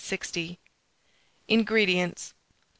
INGREDIENTS. 1.47 2.33